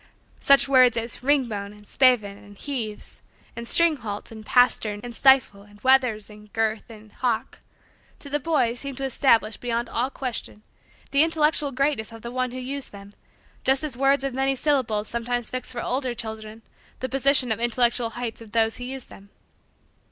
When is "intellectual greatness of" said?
11.21-12.23